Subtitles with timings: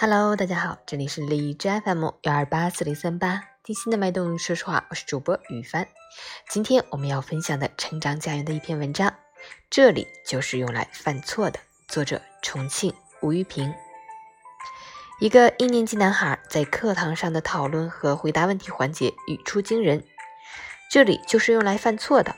[0.00, 4.38] Hello，大家好，这里是荔枝 FM 幺二八四零三八，听心的脉动。
[4.38, 5.88] 说实话，我是主播雨帆。
[6.48, 9.12] 今天我们要分享的成长家园的一篇文章，
[9.68, 11.58] 这里就是用来犯错的。
[11.88, 13.74] 作者：重庆吴玉平。
[15.18, 20.04] 一个一年级男孩在课堂上的讨论和回答问题环节语出惊人，
[20.88, 22.36] 这里就是用来犯错的。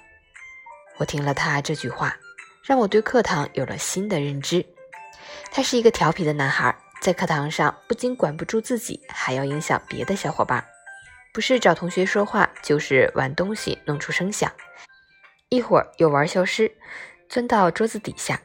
[0.96, 2.16] 我听了他这句话，
[2.64, 4.64] 让我对课堂有了新的认知。
[5.52, 6.74] 他是一个调皮的男孩。
[7.00, 10.62] 在课堂上，不仅管不住自己，还要影响别的小伙伴。
[11.32, 14.52] 不是找同学说话，就是玩东西弄出声响，
[15.48, 16.70] 一会儿又玩消失，
[17.26, 18.42] 钻到桌子底下。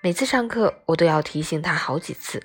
[0.00, 2.42] 每次上课，我都要提醒他好几次。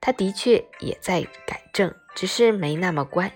[0.00, 3.30] 他的确也在改正，只是没那么乖。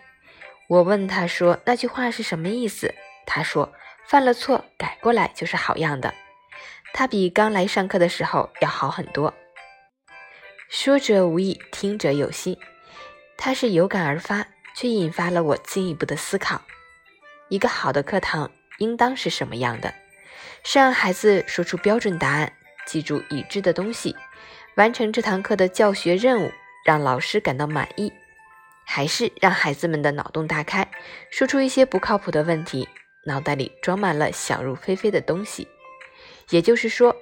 [0.68, 2.94] 我问他说：“那句话是什么意思？”
[3.26, 3.74] 他说
[4.08, 6.14] ：“犯了错，改过来就是好样的。”
[6.94, 9.34] 他比刚来上课的时候要好很多。
[10.68, 12.58] 说者无意，听者有心。
[13.38, 16.60] 他是有感而发，却引发了我进一步的思考：
[17.48, 19.94] 一个好的课堂应当是什么样的？
[20.62, 22.52] 是让孩子说出标准答案，
[22.86, 24.14] 记住已知的东西，
[24.74, 26.52] 完成这堂课的教学任务，
[26.84, 28.12] 让老师感到满意；
[28.84, 30.86] 还是让孩子们的脑洞大开，
[31.30, 32.86] 说出一些不靠谱的问题，
[33.24, 35.66] 脑袋里装满了想入非非的东西？
[36.50, 37.16] 也就是说，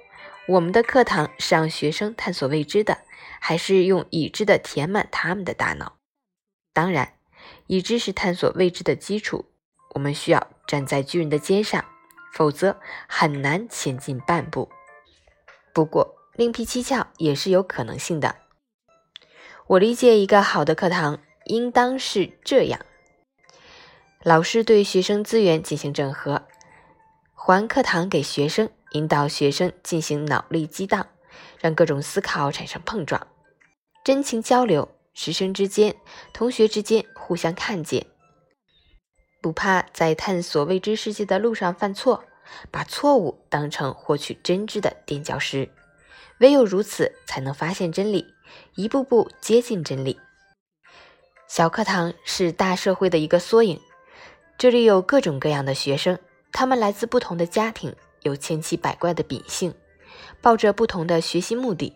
[0.47, 2.99] 我们的课堂是让学生探索未知的。
[3.39, 5.97] 还是用已知的填满他们的大脑。
[6.73, 7.13] 当然，
[7.67, 9.45] 已知是探索未知的基础。
[9.91, 11.85] 我们需要站在巨人的肩上，
[12.33, 14.69] 否则很难前进半步。
[15.71, 18.37] 不过，另辟蹊跷也是有可能性的。
[19.67, 22.79] 我理解一个好的课堂应当是这样：
[24.23, 26.47] 老师对学生资源进行整合，
[27.33, 31.07] 还课堂给学生，引导学生进行脑力激荡。
[31.59, 33.27] 让各种思考产生碰撞，
[34.03, 35.95] 真情交流，师生之间、
[36.31, 38.05] 同学之间互相看见，
[39.41, 42.23] 不怕在探索未知世界的路上犯错，
[42.69, 45.69] 把错误当成获取真知的垫脚石。
[46.39, 48.33] 唯有如此，才能发现真理，
[48.75, 50.19] 一步步接近真理。
[51.47, 53.79] 小课堂是大社会的一个缩影，
[54.59, 56.19] 这里有各种各样的学生，
[56.51, 59.73] 他们来自不同的家庭，有千奇百怪的秉性。
[60.41, 61.95] 抱着不同的学习目的，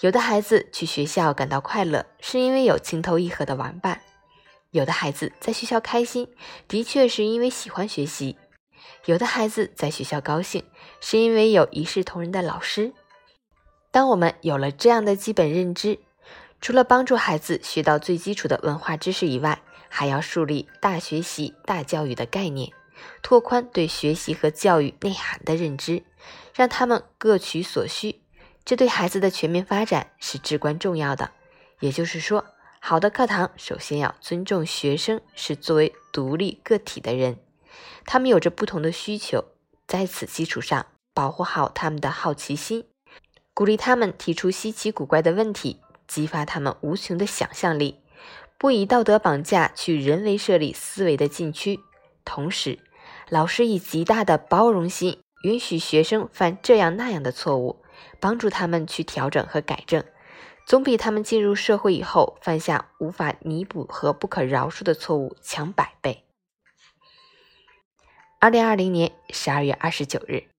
[0.00, 3.98] 有的孩子去学校感到快乐，是因为有情投意合的玩伴；
[4.70, 6.28] 有的孩子在学校开心，
[6.66, 8.36] 的确是因为喜欢学习；
[9.06, 10.64] 有的孩子在学校高兴，
[11.00, 12.92] 是因为有一视同仁的老师。
[13.90, 15.98] 当我们有了这样的基本认知，
[16.60, 22.72] 除了帮助孩子学到最基础的文化知识以外，还要树立大学习、大教育的概念。
[23.22, 26.02] 拓宽对学习和教育内涵的认知，
[26.54, 28.20] 让他们各取所需，
[28.64, 31.32] 这对孩子的全面发展是至关重要的。
[31.80, 32.44] 也就是说，
[32.80, 37.38] 好的课堂首先要尊重学生是作为独立个体的人，
[38.04, 39.44] 他们有着不同的需求，
[39.86, 42.84] 在此基础上保护好他们的好奇心，
[43.54, 48.00] 鼓励他们提出稀奇古怪的问题，激发他们无穷的想象力，
[48.58, 51.80] 不以道德绑架去人为设立思维的禁区，
[52.24, 52.78] 同时。
[53.30, 57.80] 老师以极大的包容心，允许学生犯这样那样的错误，
[58.18, 60.04] 帮助他们去调整和改正，
[60.66, 66.24] 总比他们进入社会以后犯下无法弥补和不可饶恕的错误强百倍。
[68.40, 70.49] 二零二零年十二月二十九日。